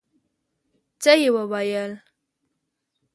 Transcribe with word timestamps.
څه 1.01 1.11
يې 1.21 1.29
وويل. 1.35 1.91